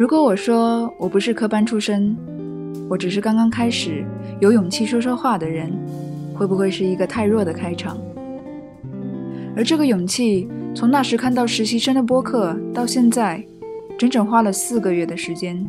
[0.00, 2.16] 如果我说我不是科班出身，
[2.88, 4.02] 我只是刚刚开始
[4.40, 5.70] 有勇气说说话的人，
[6.32, 7.98] 会不会是一个太弱的开场？
[9.54, 13.44] 而这个勇气，从那时看到实习生的播客到现在，
[13.98, 15.62] 整整花了四个月的时间。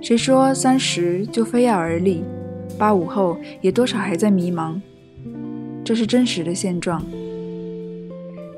[0.00, 2.22] 谁说三十就非要而立？
[2.78, 4.80] 八五后也多少还在迷茫，
[5.82, 7.04] 这是真实的现状。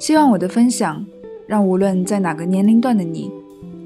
[0.00, 1.04] 希望我的分享，
[1.48, 3.32] 让无论在哪个年龄段的你，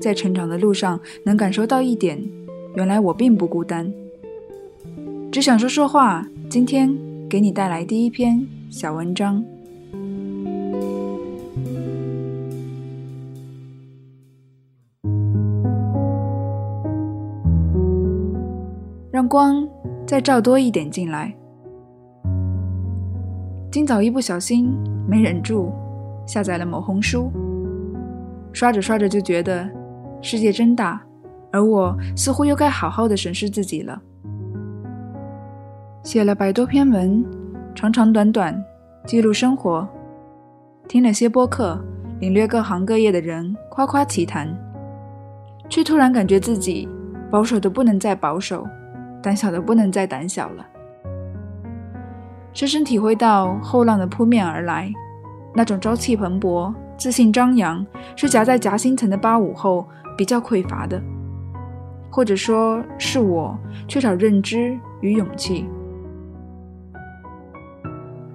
[0.01, 2.21] 在成长的路上能感受到一点：
[2.75, 3.91] 原来我并不孤单。
[5.31, 6.93] 只想说说话，今天
[7.31, 9.43] 给你带来第一篇小文章。
[19.11, 19.67] 让光。
[20.05, 21.35] 再照多一点进来。
[23.71, 24.77] 今早一不小心
[25.09, 25.73] 没忍住，
[26.27, 27.31] 下载了某红书，
[28.53, 29.69] 刷着刷着就觉得
[30.21, 31.03] 世界真大，
[31.51, 34.01] 而我似乎又该好好的审视自己了。
[36.03, 37.25] 写了百多篇文，
[37.75, 38.65] 长长短短，
[39.07, 39.89] 记录生活，
[40.89, 41.83] 听了些播客，
[42.21, 44.49] 领略各行各业的人夸夸其谈，
[45.69, 46.89] 却突然感觉自己
[47.31, 48.67] 保守的不能再保守。
[49.23, 50.67] 胆小的不能再胆小了，
[52.53, 54.93] 深深体会到后浪的扑面而来，
[55.55, 59.85] 那种朝气蓬勃、自信张扬，是夹在夹心层的八五后
[60.17, 61.03] 比较匮乏的，
[62.09, 65.67] 或者说是我缺少认知与勇气。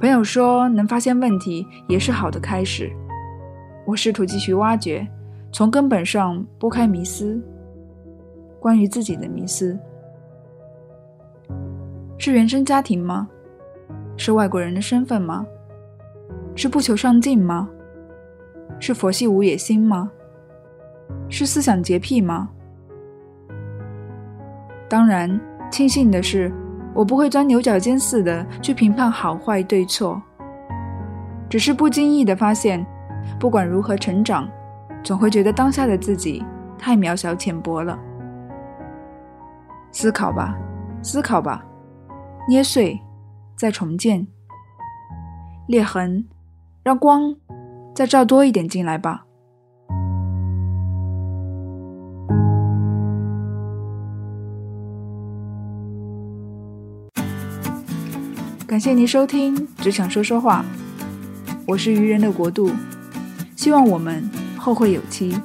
[0.02, 2.92] 朋友说，能发现问题也是好的开始。
[3.86, 5.08] 我试图继续挖掘，
[5.54, 7.42] 从根本上拨开迷思，
[8.59, 9.80] 关于自己的迷思。
[12.18, 13.30] 是原生家庭吗？
[14.18, 15.46] 是外国人的身份吗？
[16.54, 17.70] 是不求上进吗？
[18.80, 20.09] 是佛系无野心吗？
[21.30, 22.50] 是思想洁癖吗？
[24.89, 25.39] 当然，
[25.72, 26.52] 庆幸的是，
[26.94, 30.22] 我不会钻牛角尖似的去评判好坏对错，
[31.50, 32.85] 只是不经意的发现，
[33.40, 34.50] 不管如何成长，
[35.03, 36.44] 总会觉得当下的自己
[36.78, 37.97] 太渺小浅薄了。
[39.91, 40.57] 思考吧，
[41.02, 41.66] 思考吧。
[42.47, 42.97] 捏碎，
[43.56, 44.25] 再重建。
[45.68, 46.25] 裂痕，
[46.84, 47.35] 让光
[47.97, 49.25] 再照多一点进来吧。
[58.68, 60.63] 感谢您收听，只想说说话。
[61.66, 62.69] 我是愚人的国度，
[63.56, 65.35] 希望我们后会有期。